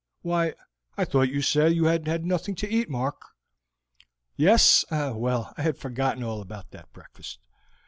"Why, 0.23 0.55
I 0.97 1.05
thought 1.05 1.29
you 1.29 1.43
said 1.43 1.69
that 1.69 1.75
you 1.75 1.85
had 1.85 2.07
had 2.07 2.25
nothing 2.25 2.55
to 2.55 2.67
eat, 2.67 2.89
Mark." 2.89 3.21
"Yes? 4.35 4.83
Well, 4.89 5.53
I 5.57 5.61
had 5.61 5.77
forgotten 5.77 6.23
all 6.23 6.41
about 6.41 6.71
that 6.71 6.91
breakfast. 6.91 7.37